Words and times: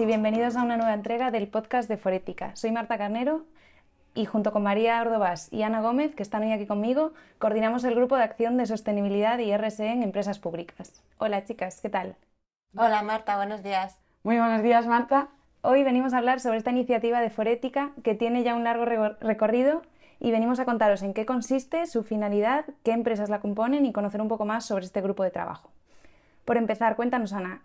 y 0.00 0.06
bienvenidos 0.06 0.56
a 0.56 0.62
una 0.62 0.78
nueva 0.78 0.94
entrega 0.94 1.30
del 1.30 1.46
podcast 1.46 1.86
de 1.86 1.98
Forética. 1.98 2.56
Soy 2.56 2.72
Marta 2.72 2.96
Carnero 2.96 3.44
y 4.14 4.24
junto 4.24 4.50
con 4.50 4.62
María 4.62 5.02
Ordovás 5.02 5.52
y 5.52 5.62
Ana 5.62 5.82
Gómez, 5.82 6.14
que 6.14 6.22
están 6.22 6.42
hoy 6.42 6.52
aquí 6.52 6.66
conmigo, 6.66 7.12
coordinamos 7.38 7.84
el 7.84 7.94
grupo 7.94 8.16
de 8.16 8.22
acción 8.22 8.56
de 8.56 8.64
sostenibilidad 8.64 9.38
y 9.40 9.54
RSE 9.54 9.88
en 9.88 10.02
empresas 10.02 10.38
públicas. 10.38 11.02
Hola 11.18 11.44
chicas, 11.44 11.82
¿qué 11.82 11.90
tal? 11.90 12.16
Hola 12.74 13.02
Marta, 13.02 13.36
buenos 13.36 13.62
días. 13.62 14.00
Muy 14.22 14.38
buenos 14.38 14.62
días 14.62 14.86
Marta. 14.86 15.28
Hoy 15.60 15.84
venimos 15.84 16.14
a 16.14 16.18
hablar 16.18 16.40
sobre 16.40 16.56
esta 16.56 16.70
iniciativa 16.70 17.20
de 17.20 17.28
Forética 17.28 17.90
que 18.02 18.14
tiene 18.14 18.42
ya 18.42 18.54
un 18.54 18.64
largo 18.64 18.86
recorrido 19.20 19.82
y 20.18 20.30
venimos 20.30 20.60
a 20.60 20.64
contaros 20.64 21.02
en 21.02 21.12
qué 21.12 21.26
consiste, 21.26 21.84
su 21.84 22.04
finalidad, 22.04 22.64
qué 22.84 22.92
empresas 22.92 23.28
la 23.28 23.40
componen 23.40 23.84
y 23.84 23.92
conocer 23.92 24.22
un 24.22 24.28
poco 24.28 24.46
más 24.46 24.64
sobre 24.64 24.86
este 24.86 25.02
grupo 25.02 25.24
de 25.24 25.30
trabajo. 25.30 25.70
Por 26.50 26.56
empezar, 26.56 26.96
cuéntanos, 26.96 27.32
Ana, 27.32 27.62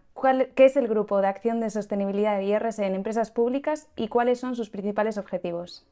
¿qué 0.53 0.66
es 0.66 0.77
el 0.77 0.88
Grupo 0.88 1.20
de 1.20 1.25
Acción 1.25 1.59
de 1.59 1.71
Sostenibilidad 1.71 2.39
y 2.39 2.53
IRS 2.53 2.77
en 2.77 2.94
Empresas 2.94 3.31
Públicas 3.31 3.88
y 3.95 4.09
cuáles 4.09 4.39
son 4.39 4.55
sus 4.55 4.70
principales 4.70 5.17
objetivos? 5.17 5.88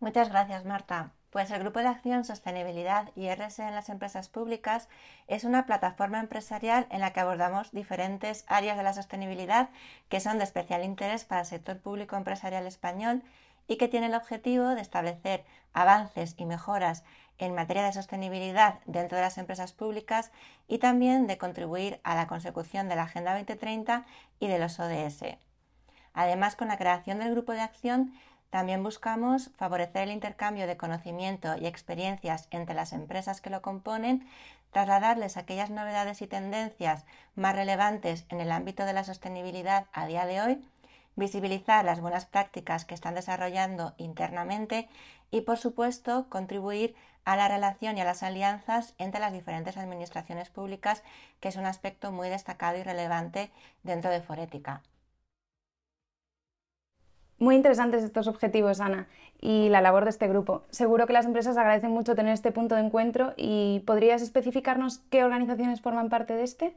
Muchas 0.00 0.30
gracias, 0.30 0.64
Marta. 0.64 1.12
Pues 1.28 1.50
el 1.50 1.60
Grupo 1.60 1.80
de 1.80 1.88
Acción 1.88 2.24
Sostenibilidad 2.24 3.10
y 3.14 3.26
IRS 3.26 3.58
en 3.58 3.74
las 3.74 3.90
Empresas 3.90 4.30
Públicas 4.30 4.88
es 5.26 5.44
una 5.44 5.66
plataforma 5.66 6.20
empresarial 6.20 6.86
en 6.88 7.00
la 7.00 7.12
que 7.12 7.20
abordamos 7.20 7.70
diferentes 7.72 8.46
áreas 8.48 8.78
de 8.78 8.84
la 8.84 8.94
sostenibilidad 8.94 9.68
que 10.08 10.20
son 10.20 10.38
de 10.38 10.44
especial 10.44 10.82
interés 10.84 11.26
para 11.26 11.42
el 11.42 11.46
sector 11.46 11.76
público 11.80 12.16
empresarial 12.16 12.66
español 12.66 13.22
y 13.68 13.76
que 13.76 13.86
tiene 13.86 14.06
el 14.06 14.14
objetivo 14.14 14.70
de 14.70 14.80
establecer 14.80 15.44
avances 15.72 16.34
y 16.38 16.46
mejoras 16.46 17.04
en 17.38 17.54
materia 17.54 17.84
de 17.84 17.92
sostenibilidad 17.92 18.80
dentro 18.86 19.16
de 19.16 19.22
las 19.22 19.38
empresas 19.38 19.72
públicas 19.72 20.32
y 20.66 20.78
también 20.78 21.28
de 21.28 21.38
contribuir 21.38 22.00
a 22.02 22.16
la 22.16 22.26
consecución 22.26 22.88
de 22.88 22.96
la 22.96 23.04
Agenda 23.04 23.34
2030 23.34 24.06
y 24.40 24.48
de 24.48 24.58
los 24.58 24.80
ODS. 24.80 25.36
Además, 26.14 26.56
con 26.56 26.66
la 26.66 26.78
creación 26.78 27.20
del 27.20 27.30
grupo 27.30 27.52
de 27.52 27.60
acción, 27.60 28.12
también 28.50 28.82
buscamos 28.82 29.50
favorecer 29.56 30.04
el 30.04 30.12
intercambio 30.12 30.66
de 30.66 30.76
conocimiento 30.76 31.56
y 31.56 31.66
experiencias 31.66 32.48
entre 32.50 32.74
las 32.74 32.92
empresas 32.92 33.40
que 33.40 33.50
lo 33.50 33.62
componen, 33.62 34.26
trasladarles 34.72 35.36
aquellas 35.36 35.70
novedades 35.70 36.22
y 36.22 36.26
tendencias 36.26 37.04
más 37.34 37.54
relevantes 37.54 38.24
en 38.30 38.40
el 38.40 38.50
ámbito 38.50 38.84
de 38.84 38.94
la 38.94 39.04
sostenibilidad 39.04 39.86
a 39.92 40.06
día 40.06 40.24
de 40.26 40.40
hoy, 40.40 40.64
visibilizar 41.18 41.84
las 41.84 42.00
buenas 42.00 42.26
prácticas 42.26 42.84
que 42.84 42.94
están 42.94 43.14
desarrollando 43.14 43.94
internamente 43.98 44.88
y, 45.30 45.42
por 45.42 45.58
supuesto, 45.58 46.26
contribuir 46.28 46.94
a 47.24 47.36
la 47.36 47.48
relación 47.48 47.98
y 47.98 48.00
a 48.00 48.04
las 48.04 48.22
alianzas 48.22 48.94
entre 48.96 49.20
las 49.20 49.32
diferentes 49.32 49.76
administraciones 49.76 50.48
públicas, 50.48 51.02
que 51.40 51.48
es 51.48 51.56
un 51.56 51.66
aspecto 51.66 52.12
muy 52.12 52.28
destacado 52.28 52.78
y 52.78 52.82
relevante 52.82 53.50
dentro 53.82 54.10
de 54.10 54.22
Forética. 54.22 54.82
Muy 57.38 57.54
interesantes 57.54 58.02
estos 58.02 58.26
objetivos, 58.26 58.80
Ana, 58.80 59.06
y 59.40 59.68
la 59.68 59.80
labor 59.80 60.04
de 60.04 60.10
este 60.10 60.26
grupo. 60.26 60.64
Seguro 60.70 61.06
que 61.06 61.12
las 61.12 61.26
empresas 61.26 61.56
agradecen 61.56 61.92
mucho 61.92 62.16
tener 62.16 62.32
este 62.32 62.50
punto 62.50 62.74
de 62.74 62.80
encuentro 62.80 63.34
y 63.36 63.80
¿podrías 63.86 64.22
especificarnos 64.22 64.98
qué 65.10 65.22
organizaciones 65.22 65.80
forman 65.80 66.08
parte 66.08 66.34
de 66.34 66.42
este? 66.42 66.76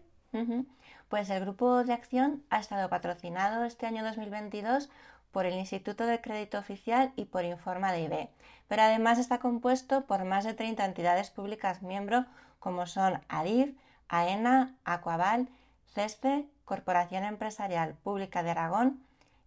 Pues 1.12 1.30
el 1.30 1.42
grupo 1.42 1.84
de 1.84 1.92
acción 1.92 2.42
ha 2.50 2.60
estado 2.60 2.88
patrocinado 2.88 3.66
este 3.66 3.86
año 3.86 4.02
2022 4.02 4.90
por 5.34 5.46
el 5.46 5.56
Instituto 5.56 6.06
de 6.06 6.22
Crédito 6.22 6.58
Oficial 6.58 7.12
y 7.18 7.26
por 7.26 7.44
Informa 7.44 7.92
de 7.92 8.04
IB, 8.04 8.30
pero 8.70 8.84
además 8.84 9.20
está 9.20 9.40
compuesto 9.40 10.06
por 10.06 10.24
más 10.24 10.46
de 10.46 10.54
30 10.54 10.86
entidades 10.86 11.30
públicas 11.30 11.82
miembros 11.82 12.28
como 12.60 12.88
son 12.88 13.20
ADIF, 13.28 13.76
AENA, 14.08 14.78
Aquaval, 14.86 15.50
CESPE, 15.94 16.48
Corporación 16.64 17.26
Empresarial 17.26 17.96
Pública 17.96 18.42
de 18.42 18.52
Aragón, 18.52 19.04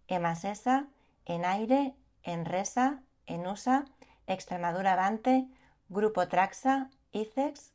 EMASESA, 0.07 0.85
ENAIRE, 1.25 1.95
ENRESA, 2.21 2.99
ENUSA, 3.25 3.85
Extremadura 4.27 4.93
Avante, 4.93 5.47
Grupo 5.89 6.27
Traxa, 6.27 6.91
ICEX, 7.11 7.71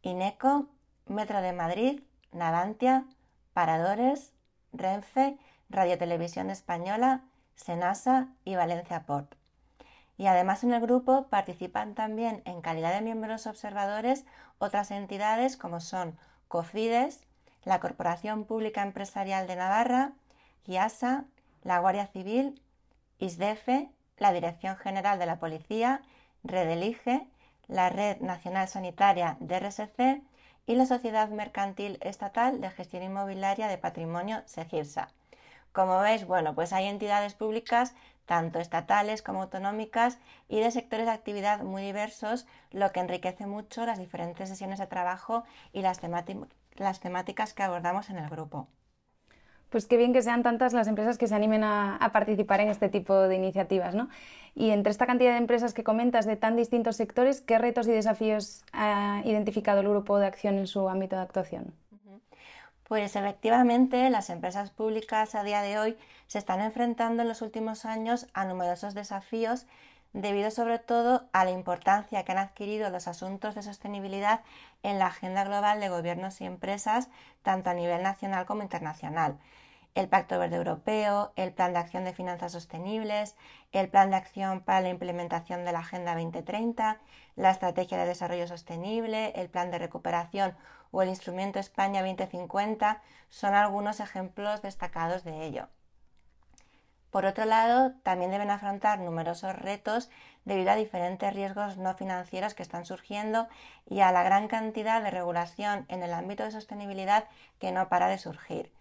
INECO, 0.00 0.66
Metro 1.08 1.42
de 1.42 1.52
Madrid, 1.52 2.00
Navantia, 2.32 3.04
Paradores, 3.54 4.32
Renfe, 4.72 5.38
Radio 5.70 5.96
Televisión 5.96 6.50
Española, 6.50 7.22
Senasa 7.54 8.28
y 8.44 8.56
Valencia 8.56 9.04
Port. 9.06 9.34
Y 10.18 10.26
además 10.26 10.62
en 10.64 10.74
el 10.74 10.80
grupo 10.80 11.28
participan 11.28 11.94
también 11.94 12.42
en 12.44 12.60
calidad 12.60 12.92
de 12.92 13.00
miembros 13.00 13.46
observadores 13.46 14.24
otras 14.58 14.90
entidades 14.90 15.56
como 15.56 15.80
son 15.80 16.18
COFIDES, 16.48 17.20
la 17.64 17.80
Corporación 17.80 18.44
Pública 18.44 18.82
Empresarial 18.82 19.46
de 19.46 19.56
Navarra, 19.56 20.12
IASA, 20.66 21.24
la 21.62 21.78
Guardia 21.78 22.06
Civil, 22.08 22.60
ISDEFE, 23.18 23.88
la 24.18 24.32
Dirección 24.32 24.76
General 24.76 25.18
de 25.18 25.26
la 25.26 25.38
Policía, 25.38 26.02
Redelige, 26.42 27.26
la 27.68 27.88
Red 27.88 28.20
Nacional 28.20 28.68
Sanitaria 28.68 29.36
de 29.40 29.58
RSC 29.60 30.22
y 30.66 30.74
la 30.76 30.86
Sociedad 30.86 31.28
Mercantil 31.28 31.98
Estatal 32.00 32.60
de 32.60 32.70
Gestión 32.70 33.02
Inmobiliaria 33.02 33.68
de 33.68 33.78
Patrimonio 33.78 34.42
SEGIRSA. 34.46 35.08
Como 35.72 35.98
veis, 35.98 36.26
bueno, 36.26 36.54
pues 36.54 36.72
hay 36.72 36.86
entidades 36.86 37.34
públicas, 37.34 37.94
tanto 38.26 38.60
estatales 38.60 39.22
como 39.22 39.42
autonómicas, 39.42 40.18
y 40.48 40.60
de 40.60 40.70
sectores 40.70 41.06
de 41.06 41.12
actividad 41.12 41.62
muy 41.62 41.82
diversos, 41.82 42.46
lo 42.70 42.92
que 42.92 43.00
enriquece 43.00 43.46
mucho 43.46 43.84
las 43.84 43.98
diferentes 43.98 44.48
sesiones 44.48 44.78
de 44.78 44.86
trabajo 44.86 45.44
y 45.72 45.82
las, 45.82 46.00
las 46.76 47.00
temáticas 47.00 47.54
que 47.54 47.62
abordamos 47.62 48.08
en 48.10 48.18
el 48.18 48.30
grupo. 48.30 48.68
Pues 49.74 49.86
qué 49.86 49.96
bien 49.96 50.12
que 50.12 50.22
sean 50.22 50.44
tantas 50.44 50.72
las 50.72 50.86
empresas 50.86 51.18
que 51.18 51.26
se 51.26 51.34
animen 51.34 51.64
a, 51.64 51.98
participar 52.12 52.60
en 52.60 52.68
este 52.68 52.88
tipo 52.88 53.12
de 53.22 53.34
iniciativas, 53.34 53.92
¿no? 53.92 54.08
Y 54.54 54.70
entre 54.70 54.92
esta 54.92 55.04
cantidad 55.04 55.32
de 55.32 55.38
empresas 55.38 55.74
que 55.74 55.82
comentas 55.82 56.26
de 56.26 56.36
tan 56.36 56.54
distintos 56.54 56.94
sectores, 56.94 57.40
¿qué 57.40 57.58
retos 57.58 57.88
y 57.88 57.90
desafíos 57.90 58.62
ha 58.72 59.20
identificado 59.24 59.80
el 59.80 59.88
grupo 59.88 60.16
de 60.20 60.26
acción 60.26 60.58
en 60.58 60.68
su 60.68 60.88
ámbito 60.88 61.16
de 61.16 61.22
actuación? 61.22 61.74
Pues 62.84 63.16
efectivamente, 63.16 64.08
las 64.10 64.30
empresas 64.30 64.70
públicas 64.70 65.34
a 65.34 65.42
día 65.42 65.60
de 65.60 65.76
hoy 65.80 65.96
se 66.28 66.38
están 66.38 66.60
enfrentando 66.60 67.22
en 67.22 67.28
los 67.28 67.42
últimos 67.42 67.84
años 67.84 68.28
a 68.32 68.44
numerosos 68.44 68.94
desafíos 68.94 69.66
debido 70.12 70.52
sobre 70.52 70.78
todo 70.78 71.24
a 71.32 71.44
la 71.44 71.50
importancia 71.50 72.22
que 72.22 72.30
han 72.30 72.38
adquirido 72.38 72.90
los 72.90 73.08
asuntos 73.08 73.56
de 73.56 73.62
sostenibilidad 73.62 74.42
en 74.84 75.00
la 75.00 75.06
agenda 75.06 75.42
global 75.42 75.80
de 75.80 75.88
gobiernos 75.88 76.40
y 76.40 76.44
empresas, 76.44 77.08
tanto 77.42 77.70
a 77.70 77.74
nivel 77.74 78.04
nacional 78.04 78.46
como 78.46 78.62
internacional 78.62 79.36
el 79.94 80.08
Pacto 80.08 80.40
Verde 80.40 80.56
Europeo, 80.56 81.32
el 81.36 81.52
Plan 81.52 81.72
de 81.72 81.78
Acción 81.78 82.04
de 82.04 82.12
Finanzas 82.12 82.52
Sostenibles, 82.52 83.36
el 83.70 83.88
Plan 83.88 84.10
de 84.10 84.16
Acción 84.16 84.60
para 84.60 84.80
la 84.80 84.88
Implementación 84.88 85.64
de 85.64 85.70
la 85.70 85.80
Agenda 85.80 86.14
2030, 86.14 86.98
la 87.36 87.50
Estrategia 87.50 87.98
de 87.98 88.06
Desarrollo 88.06 88.48
Sostenible, 88.48 89.32
el 89.36 89.48
Plan 89.48 89.70
de 89.70 89.78
Recuperación 89.78 90.56
o 90.90 91.02
el 91.02 91.08
Instrumento 91.08 91.60
España 91.60 92.02
2050 92.02 93.02
son 93.30 93.54
algunos 93.54 94.00
ejemplos 94.00 94.62
destacados 94.62 95.22
de 95.22 95.44
ello. 95.44 95.68
Por 97.10 97.26
otro 97.26 97.44
lado, 97.44 97.92
también 98.02 98.32
deben 98.32 98.50
afrontar 98.50 98.98
numerosos 98.98 99.54
retos 99.54 100.10
debido 100.44 100.72
a 100.72 100.76
diferentes 100.76 101.32
riesgos 101.32 101.76
no 101.76 101.94
financieros 101.94 102.54
que 102.54 102.64
están 102.64 102.84
surgiendo 102.84 103.46
y 103.88 104.00
a 104.00 104.10
la 104.10 104.24
gran 104.24 104.48
cantidad 104.48 105.00
de 105.00 105.12
regulación 105.12 105.86
en 105.86 106.02
el 106.02 106.12
ámbito 106.12 106.42
de 106.42 106.50
sostenibilidad 106.50 107.26
que 107.60 107.70
no 107.70 107.88
para 107.88 108.08
de 108.08 108.18
surgir 108.18 108.73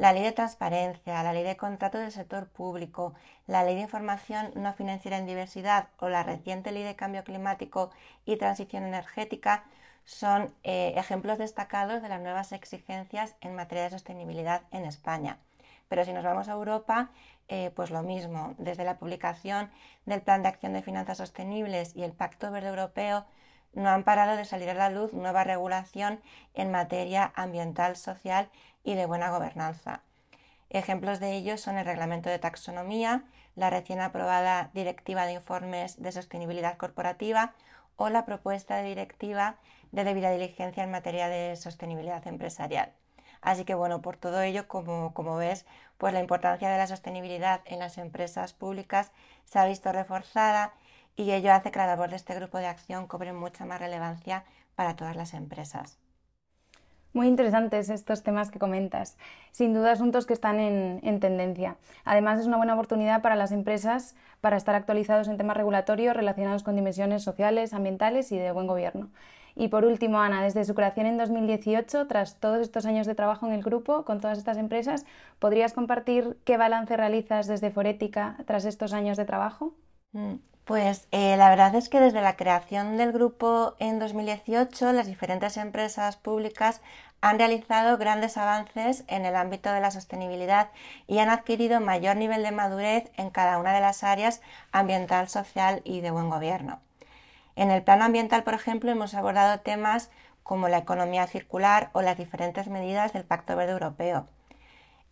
la 0.00 0.14
ley 0.14 0.22
de 0.22 0.32
transparencia, 0.32 1.22
la 1.22 1.34
ley 1.34 1.42
de 1.42 1.58
contrato 1.58 1.98
del 1.98 2.10
sector 2.10 2.48
público, 2.48 3.12
la 3.46 3.64
ley 3.64 3.74
de 3.74 3.82
información 3.82 4.50
no 4.54 4.72
financiera 4.72 5.18
en 5.18 5.26
diversidad 5.26 5.88
o 5.98 6.08
la 6.08 6.22
reciente 6.22 6.72
ley 6.72 6.84
de 6.84 6.96
cambio 6.96 7.22
climático 7.22 7.90
y 8.24 8.38
transición 8.38 8.84
energética 8.84 9.62
son 10.06 10.54
eh, 10.62 10.94
ejemplos 10.96 11.36
destacados 11.36 12.00
de 12.00 12.08
las 12.08 12.22
nuevas 12.22 12.52
exigencias 12.52 13.36
en 13.42 13.54
materia 13.54 13.84
de 13.84 13.90
sostenibilidad 13.90 14.62
en 14.72 14.86
España. 14.86 15.36
Pero 15.90 16.06
si 16.06 16.14
nos 16.14 16.24
vamos 16.24 16.48
a 16.48 16.52
Europa, 16.52 17.10
eh, 17.48 17.70
pues 17.76 17.90
lo 17.90 18.02
mismo. 18.02 18.54
Desde 18.56 18.84
la 18.84 18.96
publicación 18.96 19.70
del 20.06 20.22
Plan 20.22 20.40
de 20.40 20.48
Acción 20.48 20.72
de 20.72 20.80
Finanzas 20.80 21.18
Sostenibles 21.18 21.94
y 21.94 22.04
el 22.04 22.12
Pacto 22.12 22.50
Verde 22.50 22.70
Europeo, 22.70 23.26
no 23.72 23.90
han 23.90 24.04
parado 24.04 24.36
de 24.36 24.44
salir 24.44 24.70
a 24.70 24.74
la 24.74 24.90
luz 24.90 25.12
nueva 25.12 25.44
regulación 25.44 26.20
en 26.54 26.70
materia 26.70 27.32
ambiental, 27.34 27.96
social 27.96 28.48
y 28.84 28.94
de 28.94 29.06
buena 29.06 29.30
gobernanza. 29.30 30.00
Ejemplos 30.70 31.20
de 31.20 31.34
ello 31.34 31.58
son 31.58 31.78
el 31.78 31.84
Reglamento 31.84 32.30
de 32.30 32.38
Taxonomía, 32.38 33.24
la 33.56 33.70
recién 33.70 34.00
aprobada 34.00 34.70
Directiva 34.72 35.26
de 35.26 35.34
Informes 35.34 36.00
de 36.00 36.12
Sostenibilidad 36.12 36.76
Corporativa 36.76 37.52
o 37.96 38.08
la 38.08 38.24
propuesta 38.24 38.76
de 38.76 38.84
Directiva 38.84 39.56
de 39.92 40.04
debida 40.04 40.30
diligencia 40.30 40.84
en 40.84 40.90
materia 40.90 41.28
de 41.28 41.56
sostenibilidad 41.56 42.26
empresarial. 42.26 42.92
Así 43.42 43.64
que 43.64 43.74
bueno, 43.74 44.02
por 44.02 44.16
todo 44.16 44.42
ello, 44.42 44.68
como, 44.68 45.14
como 45.14 45.36
ves, 45.36 45.66
pues 45.98 46.12
la 46.12 46.20
importancia 46.20 46.70
de 46.70 46.78
la 46.78 46.86
sostenibilidad 46.86 47.62
en 47.64 47.78
las 47.78 47.98
empresas 47.98 48.52
públicas 48.52 49.12
se 49.44 49.58
ha 49.58 49.64
visto 49.64 49.92
reforzada 49.92 50.72
y 51.20 51.32
ello 51.32 51.52
hace 51.52 51.70
que 51.70 51.78
la 51.78 51.86
labor 51.86 52.10
de 52.10 52.16
este 52.16 52.34
grupo 52.34 52.58
de 52.58 52.66
acción 52.66 53.06
cobre 53.06 53.32
mucha 53.32 53.66
más 53.66 53.78
relevancia 53.78 54.44
para 54.74 54.96
todas 54.96 55.16
las 55.16 55.34
empresas. 55.34 55.98
Muy 57.12 57.26
interesantes 57.26 57.90
estos 57.90 58.22
temas 58.22 58.50
que 58.50 58.60
comentas. 58.60 59.18
Sin 59.50 59.74
duda, 59.74 59.92
asuntos 59.92 60.26
que 60.26 60.32
están 60.32 60.60
en, 60.60 61.20
tendencia. 61.20 61.76
Además, 62.04 62.40
es 62.40 62.46
una 62.46 62.56
buena 62.56 62.74
oportunidad 62.74 63.20
para 63.20 63.34
las 63.34 63.52
empresas 63.52 64.14
para 64.40 64.56
estar 64.56 64.74
actualizados 64.76 65.28
en 65.28 65.36
temas 65.36 65.56
regulatorios 65.56 66.16
relacionados 66.16 66.62
con 66.62 66.76
dimensiones 66.76 67.22
sociales, 67.24 67.74
ambientales 67.74 68.30
y 68.32 68.38
de 68.38 68.52
buen 68.52 68.68
gobierno. 68.68 69.10
Y 69.56 69.68
por 69.68 69.84
último, 69.84 70.20
Ana, 70.20 70.42
desde 70.42 70.64
su 70.64 70.74
creación 70.74 71.06
en 71.06 71.18
2018, 71.18 72.06
tras 72.06 72.38
todos 72.38 72.60
estos 72.60 72.86
años 72.86 73.06
de 73.08 73.16
trabajo 73.16 73.46
en 73.46 73.52
el 73.52 73.62
grupo 73.62 74.04
con 74.04 74.20
todas 74.20 74.38
estas 74.38 74.56
empresas, 74.56 75.04
¿podrías 75.40 75.72
compartir 75.72 76.38
qué 76.44 76.56
balance 76.56 76.96
realizas 76.96 77.48
desde 77.48 77.72
Forética 77.72 78.36
tras 78.46 78.64
estos 78.64 78.92
años 78.92 79.16
de 79.16 79.24
trabajo? 79.24 79.74
Mm, 80.12 80.34
pues 80.70 81.08
eh, 81.10 81.36
la 81.36 81.50
verdad 81.50 81.74
es 81.74 81.88
que 81.88 81.98
desde 81.98 82.20
la 82.20 82.36
creación 82.36 82.96
del 82.96 83.10
grupo 83.10 83.74
en 83.80 83.98
2018, 83.98 84.92
las 84.92 85.08
diferentes 85.08 85.56
empresas 85.56 86.16
públicas 86.16 86.80
han 87.20 87.40
realizado 87.40 87.98
grandes 87.98 88.36
avances 88.36 89.02
en 89.08 89.26
el 89.26 89.34
ámbito 89.34 89.72
de 89.72 89.80
la 89.80 89.90
sostenibilidad 89.90 90.68
y 91.08 91.18
han 91.18 91.28
adquirido 91.28 91.80
mayor 91.80 92.14
nivel 92.14 92.44
de 92.44 92.52
madurez 92.52 93.10
en 93.16 93.30
cada 93.30 93.58
una 93.58 93.72
de 93.72 93.80
las 93.80 94.04
áreas 94.04 94.42
ambiental, 94.70 95.28
social 95.28 95.82
y 95.82 96.02
de 96.02 96.12
buen 96.12 96.30
gobierno. 96.30 96.78
En 97.56 97.72
el 97.72 97.82
plano 97.82 98.04
ambiental, 98.04 98.44
por 98.44 98.54
ejemplo, 98.54 98.92
hemos 98.92 99.14
abordado 99.14 99.58
temas 99.58 100.08
como 100.44 100.68
la 100.68 100.78
economía 100.78 101.26
circular 101.26 101.90
o 101.94 102.00
las 102.00 102.16
diferentes 102.16 102.68
medidas 102.68 103.12
del 103.12 103.24
Pacto 103.24 103.56
Verde 103.56 103.72
Europeo. 103.72 104.28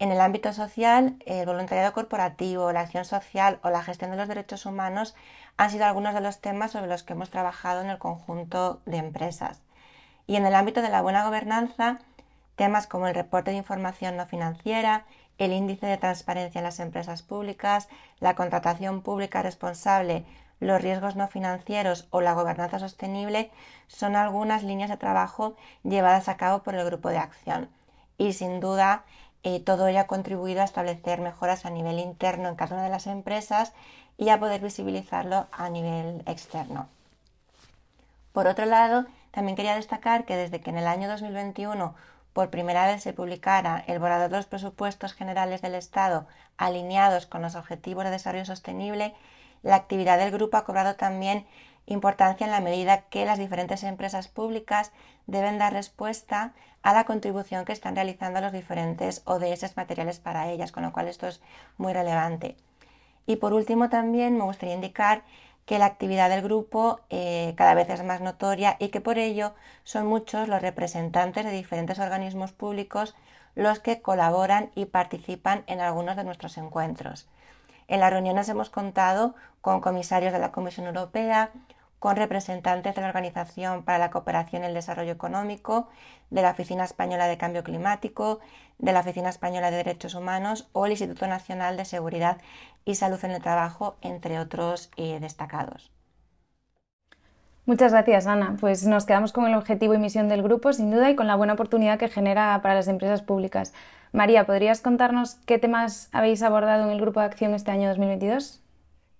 En 0.00 0.12
el 0.12 0.20
ámbito 0.20 0.52
social, 0.52 1.16
el 1.26 1.44
voluntariado 1.44 1.92
corporativo, 1.92 2.70
la 2.70 2.80
acción 2.80 3.04
social 3.04 3.58
o 3.62 3.70
la 3.70 3.82
gestión 3.82 4.12
de 4.12 4.16
los 4.16 4.28
derechos 4.28 4.64
humanos 4.64 5.16
han 5.56 5.70
sido 5.70 5.86
algunos 5.86 6.14
de 6.14 6.20
los 6.20 6.40
temas 6.40 6.70
sobre 6.70 6.86
los 6.86 7.02
que 7.02 7.14
hemos 7.14 7.30
trabajado 7.30 7.80
en 7.80 7.90
el 7.90 7.98
conjunto 7.98 8.80
de 8.86 8.98
empresas. 8.98 9.60
Y 10.28 10.36
en 10.36 10.46
el 10.46 10.54
ámbito 10.54 10.82
de 10.82 10.90
la 10.90 11.02
buena 11.02 11.24
gobernanza, 11.24 11.98
temas 12.54 12.86
como 12.86 13.08
el 13.08 13.14
reporte 13.16 13.50
de 13.50 13.56
información 13.56 14.16
no 14.16 14.26
financiera, 14.26 15.04
el 15.36 15.52
índice 15.52 15.86
de 15.86 15.96
transparencia 15.96 16.60
en 16.60 16.64
las 16.64 16.78
empresas 16.78 17.22
públicas, 17.22 17.88
la 18.20 18.36
contratación 18.36 19.02
pública 19.02 19.42
responsable, 19.42 20.24
los 20.60 20.80
riesgos 20.80 21.16
no 21.16 21.26
financieros 21.26 22.06
o 22.10 22.20
la 22.20 22.34
gobernanza 22.34 22.78
sostenible 22.78 23.50
son 23.88 24.14
algunas 24.14 24.62
líneas 24.62 24.90
de 24.90 24.96
trabajo 24.96 25.56
llevadas 25.82 26.28
a 26.28 26.36
cabo 26.36 26.62
por 26.62 26.76
el 26.76 26.84
grupo 26.84 27.08
de 27.08 27.18
acción. 27.18 27.68
Y 28.16 28.32
sin 28.32 28.58
duda, 28.58 29.04
eh, 29.48 29.60
todo 29.60 29.88
ello 29.88 30.00
ha 30.00 30.06
contribuido 30.06 30.60
a 30.60 30.64
establecer 30.64 31.22
mejoras 31.22 31.64
a 31.64 31.70
nivel 31.70 31.98
interno 32.00 32.50
en 32.50 32.54
cada 32.54 32.74
una 32.74 32.84
de 32.84 32.90
las 32.90 33.06
empresas 33.06 33.72
y 34.18 34.28
a 34.28 34.38
poder 34.38 34.60
visibilizarlo 34.60 35.46
a 35.52 35.70
nivel 35.70 36.22
externo. 36.26 36.86
Por 38.34 38.46
otro 38.46 38.66
lado, 38.66 39.06
también 39.30 39.56
quería 39.56 39.74
destacar 39.74 40.26
que 40.26 40.36
desde 40.36 40.60
que 40.60 40.68
en 40.68 40.76
el 40.76 40.86
año 40.86 41.08
2021 41.08 41.94
por 42.34 42.50
primera 42.50 42.86
vez 42.86 43.02
se 43.02 43.14
publicara 43.14 43.82
el 43.86 43.98
borrador 43.98 44.28
de 44.28 44.36
los 44.36 44.46
presupuestos 44.46 45.14
generales 45.14 45.62
del 45.62 45.74
Estado 45.74 46.26
alineados 46.58 47.24
con 47.24 47.40
los 47.40 47.54
objetivos 47.54 48.04
de 48.04 48.10
desarrollo 48.10 48.44
sostenible, 48.44 49.14
la 49.62 49.76
actividad 49.76 50.18
del 50.18 50.30
grupo 50.30 50.58
ha 50.58 50.64
cobrado 50.64 50.94
también 50.96 51.46
importancia 51.86 52.44
en 52.44 52.50
la 52.50 52.60
medida 52.60 53.00
que 53.08 53.24
las 53.24 53.38
diferentes 53.38 53.82
empresas 53.82 54.28
públicas 54.28 54.92
deben 55.26 55.56
dar 55.56 55.72
respuesta 55.72 56.52
a 56.82 56.92
la 56.92 57.04
contribución 57.04 57.64
que 57.64 57.72
están 57.72 57.94
realizando 57.94 58.40
los 58.40 58.52
diferentes 58.52 59.22
ODS 59.24 59.76
materiales 59.76 60.20
para 60.20 60.50
ellas, 60.50 60.72
con 60.72 60.82
lo 60.82 60.92
cual 60.92 61.08
esto 61.08 61.26
es 61.26 61.40
muy 61.76 61.92
relevante. 61.92 62.56
Y 63.26 63.36
por 63.36 63.52
último 63.52 63.88
también 63.88 64.36
me 64.36 64.44
gustaría 64.44 64.74
indicar 64.74 65.22
que 65.66 65.78
la 65.78 65.84
actividad 65.84 66.30
del 66.30 66.40
grupo 66.40 67.00
eh, 67.10 67.52
cada 67.56 67.74
vez 67.74 67.90
es 67.90 68.02
más 68.02 68.22
notoria 68.22 68.76
y 68.78 68.88
que 68.88 69.02
por 69.02 69.18
ello 69.18 69.54
son 69.84 70.06
muchos 70.06 70.48
los 70.48 70.62
representantes 70.62 71.44
de 71.44 71.50
diferentes 71.50 71.98
organismos 71.98 72.52
públicos 72.52 73.14
los 73.54 73.80
que 73.80 74.00
colaboran 74.00 74.70
y 74.74 74.86
participan 74.86 75.64
en 75.66 75.80
algunos 75.80 76.16
de 76.16 76.24
nuestros 76.24 76.56
encuentros. 76.56 77.28
En 77.86 78.00
las 78.00 78.10
reuniones 78.10 78.48
hemos 78.48 78.70
contado 78.70 79.34
con 79.60 79.80
comisarios 79.80 80.32
de 80.32 80.38
la 80.38 80.52
Comisión 80.52 80.86
Europea, 80.86 81.50
con 81.98 82.16
representantes 82.16 82.94
de 82.94 83.00
la 83.00 83.08
Organización 83.08 83.82
para 83.82 83.98
la 83.98 84.10
Cooperación 84.10 84.62
y 84.62 84.66
el 84.66 84.74
Desarrollo 84.74 85.12
Económico, 85.12 85.88
de 86.30 86.42
la 86.42 86.50
Oficina 86.50 86.84
Española 86.84 87.26
de 87.26 87.38
Cambio 87.38 87.64
Climático, 87.64 88.40
de 88.78 88.92
la 88.92 89.00
Oficina 89.00 89.28
Española 89.28 89.70
de 89.70 89.78
Derechos 89.78 90.14
Humanos 90.14 90.68
o 90.72 90.86
el 90.86 90.92
Instituto 90.92 91.26
Nacional 91.26 91.76
de 91.76 91.84
Seguridad 91.84 92.38
y 92.84 92.94
Salud 92.94 93.22
en 93.24 93.32
el 93.32 93.42
Trabajo, 93.42 93.96
entre 94.00 94.38
otros 94.38 94.90
eh, 94.96 95.18
destacados. 95.20 95.90
Muchas 97.66 97.92
gracias, 97.92 98.26
Ana. 98.26 98.56
Pues 98.58 98.86
nos 98.86 99.04
quedamos 99.04 99.32
con 99.32 99.46
el 99.46 99.54
objetivo 99.54 99.92
y 99.92 99.98
misión 99.98 100.28
del 100.28 100.42
grupo, 100.42 100.72
sin 100.72 100.90
duda, 100.90 101.10
y 101.10 101.16
con 101.16 101.26
la 101.26 101.36
buena 101.36 101.52
oportunidad 101.52 101.98
que 101.98 102.08
genera 102.08 102.58
para 102.62 102.74
las 102.74 102.88
empresas 102.88 103.20
públicas. 103.20 103.74
María, 104.12 104.46
¿podrías 104.46 104.80
contarnos 104.80 105.34
qué 105.44 105.58
temas 105.58 106.08
habéis 106.12 106.42
abordado 106.42 106.84
en 106.84 106.90
el 106.90 107.00
grupo 107.00 107.20
de 107.20 107.26
acción 107.26 107.52
este 107.52 107.70
año 107.70 107.88
2022? 107.88 108.62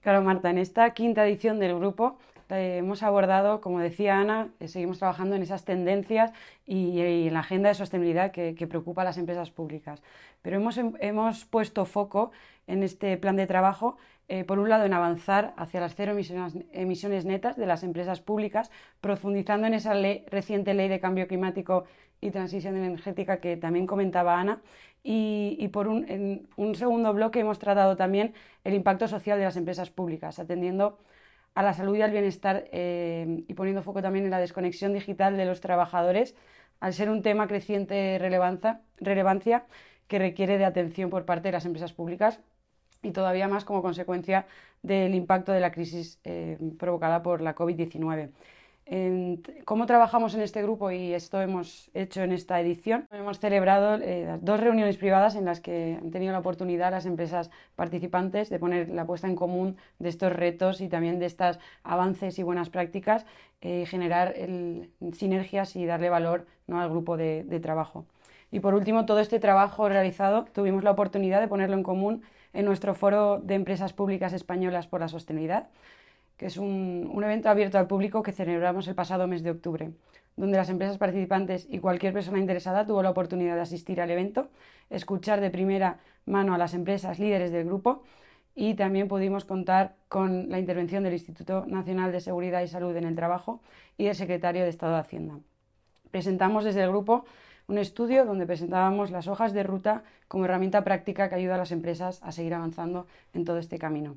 Claro, 0.01 0.23
Marta, 0.23 0.49
en 0.49 0.57
esta 0.57 0.89
quinta 0.95 1.27
edición 1.27 1.59
del 1.59 1.75
grupo 1.75 2.17
eh, 2.51 2.79
hemos 2.79 3.03
abordado, 3.03 3.61
como 3.61 3.81
decía 3.81 4.19
Ana, 4.19 4.49
eh, 4.61 4.69
seguimos 4.69 4.99
trabajando 4.99 5.37
en 5.37 5.43
esas 5.43 5.65
tendencias 5.65 6.33
y, 6.67 7.01
en 7.01 7.35
la 7.35 7.41
agenda 7.41 7.69
de 7.69 7.75
sostenibilidad 7.75 8.31
que, 8.33 8.67
preocupa 8.69 9.03
a 9.03 9.05
las 9.05 9.19
empresas 9.19 9.51
públicas. 9.51 10.03
Pero 10.43 10.57
hemos, 10.57 10.79
hemos 11.01 11.45
puesto 11.45 11.85
foco 11.85 12.31
en 12.67 12.83
este 12.83 13.17
plan 13.17 13.37
de 13.37 13.47
trabajo 13.47 13.97
eh, 14.29 14.45
por 14.45 14.59
un 14.59 14.69
lado, 14.69 14.85
en 14.85 14.93
avanzar 14.93 15.55
hacia 15.57 15.81
las 15.81 15.95
cero 15.95 16.13
emisiones, 16.13 17.25
netas 17.25 17.57
de 17.57 17.65
las 17.65 17.83
empresas 17.83 18.21
públicas, 18.21 18.71
profundizando 19.01 19.67
en 19.67 19.73
esa 19.75 19.95
reciente 20.27 20.75
ley 20.75 20.89
de 20.89 21.01
cambio 21.01 21.27
climático 21.27 21.85
y 22.21 22.31
transición 22.31 22.77
energética 22.77 23.41
que 23.41 23.57
también 23.57 23.87
comentaba 23.87 24.39
Ana. 24.39 24.61
Y, 25.03 25.69
por 25.73 25.89
un, 25.89 26.05
en 26.11 26.49
un 26.57 26.75
segundo 26.75 27.15
bloque 27.15 27.41
hemos 27.41 27.59
tratado 27.59 27.97
también 27.97 28.35
el 28.65 28.75
impacto 28.75 29.09
social 29.09 29.39
de 29.39 29.45
las 29.45 29.57
empresas 29.57 29.91
públicas, 29.91 30.39
atendiendo 30.39 30.99
a 31.55 31.63
la 31.63 31.73
salud 31.75 31.97
y 31.97 32.03
al 32.03 32.11
bienestar 32.11 32.69
eh, 32.73 33.45
y 33.47 33.55
poniendo 33.55 33.83
foco 33.83 34.03
también 34.03 34.25
en 34.25 34.31
la 34.31 34.39
desconexión 34.39 34.93
digital 34.93 35.37
de 35.37 35.45
los 35.45 35.61
trabajadores, 35.61 36.35
al 36.81 36.95
ser 36.95 37.11
un 37.11 37.23
tema 37.23 37.49
creciente 37.49 38.19
relevancia, 38.21 38.81
relevancia 38.99 39.67
que 40.07 40.19
requiere 40.19 40.59
de 40.59 40.65
atención 40.65 41.11
por 41.11 41.25
parte 41.25 41.49
de 41.49 41.53
las 41.53 41.67
empresas 41.67 41.93
públicas 41.93 42.41
y 43.03 43.13
todavía 43.13 43.49
más 43.49 43.65
como 43.65 43.83
consecuencia 43.83 44.47
del 44.83 45.15
impacto 45.15 45.53
de 45.53 45.61
la 45.61 45.73
crisis 45.73 46.21
eh, 46.25 46.59
provocada 46.79 47.23
por 47.23 47.41
la 47.41 47.55
COVID-19. 47.55 48.31
¿Cómo 49.67 49.85
trabajamos 49.85 50.35
en 50.35 50.41
este 50.41 50.63
grupo? 50.63 50.91
Y 50.91 51.13
esto 51.13 51.43
hemos 51.43 51.91
hecho 51.93 52.23
en 52.23 52.33
esta 52.33 52.59
edición. 52.59 53.07
Hemos 53.13 53.39
celebrado 53.39 53.97
eh, 54.03 54.39
dos 54.41 54.61
reuniones 54.61 54.97
privadas 54.97 55.35
en 55.35 55.45
las 55.45 55.61
que 55.61 55.99
han 56.01 56.11
tenido 56.11 56.33
la 56.33 56.39
oportunidad 56.39 56.91
las 56.91 57.05
empresas 57.05 57.51
participantes 57.77 58.49
de 58.49 58.59
poner 58.59 58.89
la 58.89 59.05
puesta 59.05 59.27
en 59.27 59.37
común 59.37 59.77
de 59.99 60.09
estos 60.09 60.33
retos 60.33 60.81
y 60.81 60.89
también 60.89 61.19
de 61.19 61.27
estos 61.27 61.59
avances 61.83 62.39
y 62.39 62.43
buenas 62.43 62.71
prácticas 62.71 63.27
y 63.61 63.83
eh, 63.83 63.87
generar 63.87 64.35
sinergias 65.13 65.77
y 65.77 65.85
darle 65.85 66.09
valor 66.09 66.47
¿no? 66.67 66.81
al 66.81 66.89
grupo 66.89 67.19
de 67.19 67.61
trabajo. 67.61 68.07
Y 68.51 68.61
por 68.61 68.73
último, 68.73 69.05
todo 69.05 69.21
este 69.21 69.39
trabajo 69.39 69.91
realizado 69.91 70.47
tuvimos 70.47 70.83
la 70.83 70.93
oportunidad 70.93 71.41
de 71.41 71.49
ponerlo 71.49 71.77
en 71.77 71.83
común 71.83 72.23
en 72.55 72.65
nuestro 72.65 72.95
foro 72.95 73.39
de 73.39 73.55
empresas 73.55 73.93
públicas 73.93 74.33
españolas 74.33 74.87
por 74.87 75.01
la 75.01 75.09
sostenibilidad, 75.09 75.69
que 76.39 76.47
es 76.47 76.57
un, 76.57 77.21
evento 77.23 77.51
abierto 77.51 77.79
al 77.79 77.89
público 77.89 78.23
que 78.23 78.33
celebramos 78.33 78.87
el 78.87 78.95
pasado 78.95 79.27
mes 79.27 79.43
de 79.43 79.51
octubre, 79.51 79.91
donde 80.37 80.57
las 80.57 80.71
empresas 80.71 80.97
participantes 80.97 81.67
y 81.69 81.81
cualquier 81.81 82.13
persona 82.13 82.39
interesada 82.39 82.87
tuvo 82.87 83.03
la 83.03 83.11
oportunidad 83.11 83.57
de 83.57 83.63
asistir 83.63 84.01
al 84.01 84.11
evento, 84.11 84.49
escuchar 84.89 85.41
de 85.41 85.51
primera 85.51 85.99
mano 86.27 86.55
a 86.55 86.59
las 86.59 86.75
empresas 86.75 87.19
líderes 87.19 87.51
del 87.51 87.67
grupo 87.67 88.05
y 88.55 88.75
también 88.75 89.09
pudimos 89.09 89.45
contar 89.45 89.97
con 90.09 90.49
la 90.49 90.61
intervención 90.61 91.03
del 91.03 91.13
Instituto 91.13 91.67
Nacional 91.67 92.13
de 92.13 92.21
Seguridad 92.21 92.63
y 92.63 92.69
Salud 92.69 92.97
en 92.97 93.05
el 93.05 93.17
Trabajo 93.17 93.61
y 93.97 94.05
del 94.05 94.15
Secretario 94.15 94.63
de 94.63 94.69
Estado 94.69 94.95
de 94.95 95.01
Hacienda. 95.01 95.41
Presentamos 96.13 96.65
desde 96.65 96.85
el 96.85 96.91
grupo 96.91 97.25
un 97.67 97.79
estudio 97.79 98.25
donde 98.25 98.47
presentábamos 98.47 99.11
las 99.11 99.27
hojas 99.27 99.53
de 99.53 99.65
ruta 99.65 100.05
como 100.29 100.45
herramienta 100.45 100.85
práctica 100.85 101.29
que 101.29 101.35
ayuda 101.35 101.57
a 101.57 101.59
las 101.59 101.73
empresas 101.73 102.23
a 102.23 102.31
seguir 102.31 102.55
avanzando 102.55 103.07
en 103.35 103.45
todo 103.45 103.59
este 103.59 103.79
camino. 103.79 104.17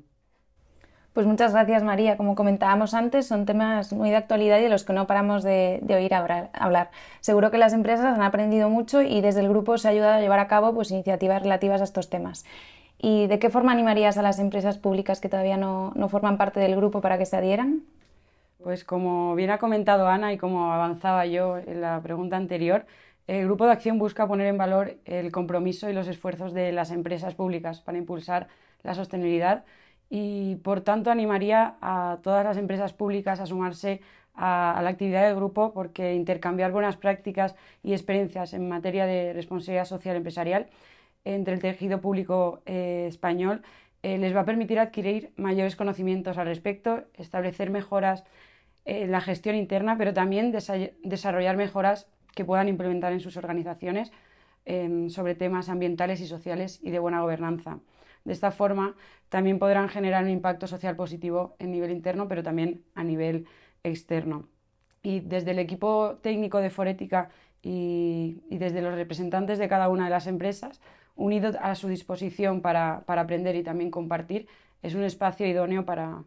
Pues 1.12 1.26
muchas 1.26 1.52
gracias 1.52 1.82
María. 1.82 2.16
Como 2.16 2.34
comentábamos 2.34 2.94
antes, 2.94 3.26
son 3.26 3.44
temas 3.44 3.92
muy 3.92 4.08
de 4.08 4.16
actualidad 4.16 4.58
y 4.60 4.62
de 4.62 4.70
los 4.70 4.84
que 4.84 4.94
no 4.94 5.06
paramos 5.06 5.42
de, 5.42 5.82
oír 5.90 6.14
hablar, 6.14 6.90
Seguro 7.20 7.50
que 7.50 7.58
las 7.58 7.74
empresas 7.74 8.06
han 8.06 8.22
aprendido 8.22 8.70
mucho 8.70 9.02
y 9.02 9.20
desde 9.20 9.40
el 9.40 9.48
grupo 9.48 9.76
se 9.76 9.88
ha 9.88 9.90
ayudado 9.90 10.14
a 10.14 10.20
llevar 10.20 10.38
a 10.38 10.48
cabo 10.48 10.72
pues, 10.72 10.90
iniciativas 10.90 11.42
relativas 11.42 11.82
a 11.82 11.84
estos 11.84 12.08
temas. 12.08 12.46
¿Y 12.98 13.26
de 13.26 13.38
qué 13.38 13.50
forma 13.50 13.72
animarías 13.72 14.16
a 14.16 14.22
las 14.22 14.38
empresas 14.38 14.78
públicas 14.78 15.20
que 15.20 15.28
todavía 15.28 15.58
no, 15.58 15.92
no 15.96 16.08
forman 16.08 16.38
parte 16.38 16.60
del 16.60 16.76
grupo 16.76 17.02
para 17.02 17.18
que 17.18 17.26
se 17.26 17.36
adhieran? 17.36 17.82
Pues 18.62 18.84
como 18.84 19.34
bien 19.34 19.50
ha 19.50 19.58
comentado 19.58 20.06
Ana 20.06 20.32
y 20.32 20.38
como 20.38 20.72
avanzaba 20.72 21.26
yo 21.26 21.58
en 21.58 21.80
la 21.80 22.00
pregunta 22.00 22.36
anterior, 22.36 22.86
el 23.26 23.44
Grupo 23.44 23.66
de 23.66 23.72
Acción 23.72 23.98
busca 23.98 24.26
poner 24.26 24.46
en 24.46 24.56
valor 24.56 24.96
el 25.04 25.30
compromiso 25.32 25.90
y 25.90 25.92
los 25.92 26.08
esfuerzos 26.08 26.54
de 26.54 26.72
las 26.72 26.90
empresas 26.90 27.34
públicas 27.34 27.80
para 27.80 27.98
impulsar 27.98 28.48
la 28.82 28.94
sostenibilidad 28.94 29.64
y, 30.14 30.56
por 30.56 30.82
tanto, 30.82 31.10
animaría 31.10 31.76
a 31.80 32.18
todas 32.22 32.44
las 32.44 32.58
empresas 32.58 32.92
públicas 32.92 33.40
a 33.40 33.46
sumarse 33.46 34.02
a, 34.34 34.78
la 34.82 34.90
actividad 34.90 35.24
del 35.26 35.36
grupo 35.36 35.72
porque 35.72 36.12
intercambiar 36.12 36.70
buenas 36.70 36.98
prácticas 36.98 37.54
y 37.82 37.94
experiencias 37.94 38.52
en 38.52 38.68
materia 38.68 39.06
de 39.06 39.32
responsabilidad 39.32 39.86
social 39.86 40.16
empresarial 40.16 40.66
entre 41.24 41.54
el 41.54 41.60
tejido 41.60 42.02
público 42.02 42.60
eh, 42.66 43.06
español 43.08 43.62
eh, 44.02 44.18
les 44.18 44.36
va 44.36 44.40
a 44.40 44.44
permitir 44.44 44.78
adquirir 44.80 45.32
mayores 45.36 45.76
conocimientos 45.76 46.36
al 46.36 46.46
respecto, 46.46 47.04
establecer 47.14 47.70
mejoras 47.70 48.22
en 48.84 49.12
la 49.12 49.22
gestión 49.22 49.56
interna, 49.56 49.96
pero 49.96 50.12
también 50.12 50.52
desarrollar 50.52 51.56
mejoras 51.56 52.06
que 52.34 52.44
puedan 52.44 52.68
implementar 52.68 53.14
en 53.14 53.20
sus 53.20 53.38
organizaciones 53.38 54.12
em, 54.66 55.08
sobre 55.08 55.34
temas 55.36 55.70
ambientales 55.70 56.20
y 56.20 56.26
sociales 56.26 56.80
y 56.82 56.90
de 56.90 56.98
buena 56.98 57.22
gobernanza. 57.22 57.78
De 58.24 58.32
esta 58.32 58.50
forma, 58.50 58.94
también 59.28 59.58
podrán 59.58 59.88
generar 59.88 60.24
un 60.24 60.30
impacto 60.30 60.66
social 60.66 60.96
positivo 60.96 61.56
en 61.58 61.70
nivel 61.72 61.90
interno, 61.90 62.28
pero 62.28 62.42
también 62.42 62.84
a 62.94 63.04
nivel 63.04 63.46
externo. 63.82 64.48
Y 65.02 65.20
desde 65.20 65.50
el 65.52 65.58
equipo 65.58 66.18
técnico 66.22 66.58
de 66.58 66.70
Forética 66.70 67.30
y, 67.62 68.42
desde 68.50 68.82
los 68.82 68.94
representantes 68.94 69.58
de 69.58 69.68
cada 69.68 69.88
una 69.88 70.04
de 70.04 70.10
las 70.10 70.26
empresas, 70.26 70.80
unidos 71.16 71.56
a 71.60 71.74
su 71.74 71.88
disposición 71.88 72.60
para, 72.60 73.04
aprender 73.06 73.56
y 73.56 73.62
también 73.62 73.90
compartir, 73.90 74.46
es 74.82 74.94
un 74.94 75.04
espacio 75.04 75.46
idóneo 75.46 75.84
para, 75.84 76.24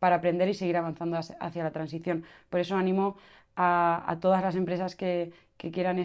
aprender 0.00 0.48
y 0.48 0.54
seguir 0.54 0.76
avanzando 0.76 1.18
hacia 1.18 1.64
la 1.64 1.70
transición. 1.70 2.24
Por 2.50 2.60
eso 2.60 2.76
animo 2.76 3.16
a, 3.56 4.18
todas 4.20 4.42
las 4.42 4.56
empresas 4.56 4.96
que, 4.96 5.32
quieran 5.56 5.98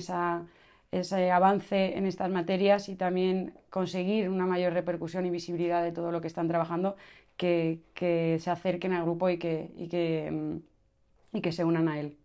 ese 0.91 1.31
avance 1.31 1.98
en 1.98 2.05
estas 2.05 2.29
materias 2.29 2.89
y 2.89 2.95
también 2.95 3.53
conseguir 3.69 4.29
una 4.29 4.45
mayor 4.45 4.74
repercusión 4.74 5.25
y 5.25 5.29
visibilidad 5.29 5.83
de 5.83 5.91
todo 5.91 6.12
lo 6.12 6.21
que 6.21 6.27
están 6.27 6.48
trabajando, 6.48 6.95
que, 7.38 7.81
se 8.39 8.50
acerquen 8.50 8.93
al 8.93 9.03
grupo 9.03 9.29
y 9.29 9.38
que, 9.38 10.29
mm, 10.31 11.38
y 11.38 11.41
que 11.41 11.51
se 11.51 11.63
unan 11.65 11.88
a 11.88 12.00
él. 12.00 12.17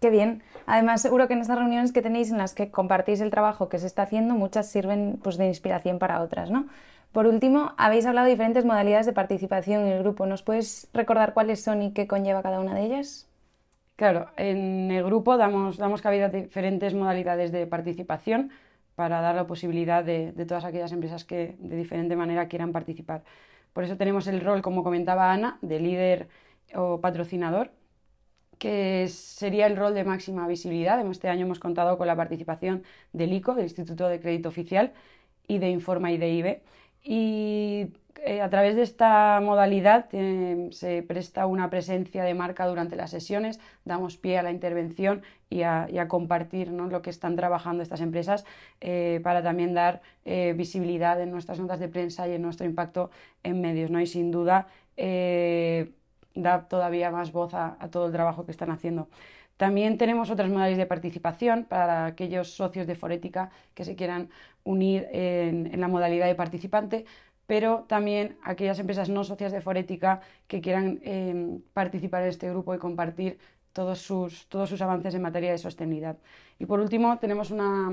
Qué 0.00 0.10
bien. 0.10 0.42
Además, 0.66 1.00
seguro 1.00 1.26
que 1.26 1.34
en 1.34 1.40
estas 1.40 1.58
reuniones 1.58 1.92
que 1.92 2.02
tenéis 2.02 2.30
en 2.30 2.38
las 2.38 2.54
que 2.54 2.70
compartís 2.70 3.20
el 3.20 3.30
trabajo 3.30 3.68
que 3.68 3.78
se 3.78 3.86
está 3.86 4.02
haciendo, 4.02 4.34
muchas 4.34 4.68
sirven 4.68 5.18
pues, 5.22 5.38
de 5.38 5.46
inspiración 5.46 5.98
para 5.98 6.20
otras, 6.20 6.50
¿no? 6.50 6.66
Por 7.12 7.26
último, 7.26 7.72
habéis 7.78 8.04
hablado 8.04 8.26
de 8.26 8.32
diferentes 8.32 8.66
modalidades 8.66 9.06
de 9.06 9.14
participación 9.14 9.82
en 9.82 9.92
el 9.92 10.02
grupo. 10.02 10.26
¿Nos 10.26 10.42
puedes 10.42 10.88
recordar 10.92 11.32
cuáles 11.32 11.62
son 11.62 11.82
y 11.82 11.92
qué 11.92 12.06
conlleva 12.06 12.42
cada 12.42 12.60
una 12.60 12.74
de 12.74 12.84
ellas? 12.84 13.26
Claro, 13.96 14.28
en 14.36 14.90
el 14.90 15.04
grupo 15.04 15.38
damos, 15.38 15.78
damos 15.78 16.02
cabida 16.02 16.26
a 16.26 16.28
diferentes 16.28 16.92
modalidades 16.94 17.50
de 17.50 17.66
participación 17.66 18.50
para 18.94 19.20
dar 19.22 19.34
la 19.34 19.46
posibilidad 19.46 20.04
de, 20.04 20.32
de 20.32 20.46
todas 20.46 20.64
aquellas 20.64 20.92
empresas 20.92 21.24
que 21.24 21.56
de 21.58 21.76
diferente 21.76 22.14
manera 22.14 22.48
quieran 22.48 22.72
participar. 22.72 23.24
Por 23.72 23.84
eso 23.84 23.96
tenemos 23.96 24.26
el 24.26 24.40
rol, 24.42 24.60
como 24.62 24.84
comentaba 24.84 25.32
Ana, 25.32 25.58
de 25.62 25.80
líder 25.80 26.28
o 26.74 27.00
patrocinador, 27.00 27.72
que 28.58 29.08
sería 29.08 29.66
el 29.66 29.76
rol 29.76 29.94
de 29.94 30.04
máxima 30.04 30.46
visibilidad. 30.48 31.00
Este 31.10 31.28
año 31.28 31.46
hemos 31.46 31.58
contado 31.58 31.96
con 31.98 32.06
la 32.06 32.16
participación 32.16 32.84
del 33.12 33.32
ICO, 33.32 33.54
del 33.54 33.64
Instituto 33.64 34.08
de 34.08 34.20
Crédito 34.20 34.48
Oficial, 34.50 34.92
y 35.48 35.58
de 35.58 35.70
Informa 35.70 36.10
y 36.12 36.18
de 36.18 36.30
IBE. 36.30 36.62
Y 37.02 37.88
eh, 38.24 38.40
a 38.40 38.50
través 38.50 38.76
de 38.76 38.82
esta 38.82 39.40
modalidad 39.42 40.06
eh, 40.12 40.68
se 40.72 41.02
presta 41.02 41.46
una 41.46 41.70
presencia 41.70 42.24
de 42.24 42.34
marca 42.34 42.66
durante 42.66 42.96
las 42.96 43.10
sesiones, 43.10 43.60
damos 43.84 44.16
pie 44.16 44.38
a 44.38 44.42
la 44.42 44.50
intervención 44.50 45.22
y 45.48 45.62
a, 45.62 45.86
compartir 46.08 46.68
lo 46.68 47.02
que 47.02 47.10
están 47.10 47.36
trabajando 47.36 47.82
estas 47.82 48.00
empresas 48.00 48.44
eh, 48.80 49.20
para 49.22 49.42
también 49.42 49.74
dar 49.74 50.02
visibilidad 50.24 51.20
en 51.20 51.30
nuestras 51.30 51.60
notas 51.60 51.78
de 51.78 51.88
prensa 51.88 52.26
y 52.26 52.32
en 52.32 52.42
nuestro 52.42 52.66
impacto 52.66 53.10
en 53.44 53.60
medios. 53.60 53.90
¿no? 53.90 54.00
Y 54.00 54.06
sin 54.06 54.32
duda 54.32 54.66
da 56.34 56.68
todavía 56.68 57.10
más 57.10 57.32
voz 57.32 57.54
a, 57.54 57.78
todo 57.90 58.06
el 58.06 58.12
trabajo 58.12 58.44
que 58.44 58.52
están 58.52 58.70
haciendo. 58.70 59.08
También 59.56 59.96
tenemos 59.96 60.30
otras 60.30 60.50
modalidades 60.50 60.78
de 60.78 60.86
participación 60.86 61.64
para 61.64 62.06
aquellos 62.06 62.50
socios 62.50 62.86
de 62.86 62.94
Forética 62.94 63.50
que 63.74 63.84
se 63.84 63.96
quieran 63.96 64.28
unir 64.64 65.06
en, 65.12 65.80
la 65.80 65.88
modalidad 65.88 66.26
de 66.26 66.34
participante, 66.34 67.06
pero 67.46 67.84
también 67.88 68.36
aquellas 68.42 68.78
empresas 68.78 69.08
no 69.08 69.24
socias 69.24 69.52
de 69.52 69.60
Forética 69.60 70.20
que 70.48 70.60
quieran 70.60 71.00
em, 71.02 71.60
participar 71.72 72.22
en 72.22 72.28
este 72.28 72.50
grupo 72.50 72.74
y 72.74 72.78
compartir 72.78 73.38
todos 73.72 74.00
sus, 74.00 74.46
todos 74.48 74.68
sus 74.68 74.80
avances 74.82 75.14
en 75.14 75.22
materia 75.22 75.52
de 75.52 75.58
sostenibilidad. 75.58 76.16
Y 76.58 76.66
por 76.66 76.80
último, 76.80 77.18
tenemos 77.18 77.50
una, 77.50 77.92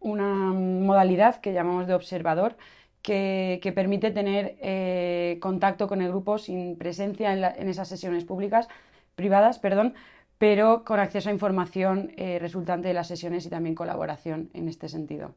una 0.00 0.26
modalidad 0.52 1.40
que 1.40 1.52
llamamos 1.52 1.86
de 1.86 1.94
observador, 1.94 2.56
que, 3.02 3.72
permite 3.74 4.10
tener 4.10 4.56
eh, 4.60 5.38
contacto 5.40 5.88
con 5.88 6.02
el 6.02 6.08
grupo 6.08 6.38
sin 6.38 6.76
presencia 6.76 7.32
en, 7.32 7.68
esas 7.68 7.88
sesiones 7.88 8.24
públicas, 8.24 8.68
privadas, 9.16 9.58
perdón, 9.58 9.94
pero 10.38 10.84
con 10.84 11.00
acceso 11.00 11.28
a 11.28 11.32
información 11.32 12.12
eh, 12.16 12.38
resultante 12.40 12.88
de 12.88 12.94
las 12.94 13.08
sesiones 13.08 13.46
y 13.46 13.50
también 13.50 13.74
colaboración 13.74 14.50
en 14.54 14.68
este 14.68 14.88
sentido. 14.88 15.34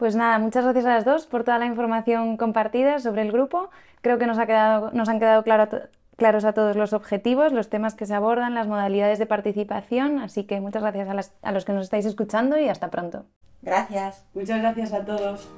Pues 0.00 0.16
nada, 0.16 0.38
muchas 0.38 0.64
gracias 0.64 0.86
a 0.86 0.94
las 0.94 1.04
dos 1.04 1.26
por 1.26 1.44
toda 1.44 1.58
la 1.58 1.66
información 1.66 2.38
compartida 2.38 3.00
sobre 3.00 3.20
el 3.20 3.32
grupo. 3.32 3.68
Creo 4.00 4.16
que 4.16 4.26
nos, 4.26 4.38
ha 4.38 4.46
quedado, 4.46 4.90
nos 4.92 5.10
han 5.10 5.18
quedado 5.18 5.42
claros 5.42 6.44
a 6.46 6.52
todos 6.54 6.74
los 6.74 6.94
objetivos, 6.94 7.52
los 7.52 7.68
temas 7.68 7.94
que 7.96 8.06
se 8.06 8.14
abordan, 8.14 8.54
las 8.54 8.66
modalidades 8.66 9.18
de 9.18 9.26
participación. 9.26 10.18
Así 10.18 10.44
que 10.44 10.58
muchas 10.58 10.80
gracias 10.80 11.34
a 11.42 11.52
los 11.52 11.64
que 11.66 11.72
nos 11.74 11.82
estáis 11.82 12.06
escuchando 12.06 12.58
y 12.58 12.70
hasta 12.70 12.88
pronto. 12.88 13.26
Gracias. 13.60 14.24
Muchas 14.32 14.62
gracias 14.62 14.94
a 14.94 15.04
todos. 15.04 15.50